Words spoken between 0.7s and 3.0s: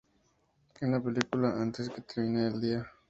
En la película "Antes que termine el día".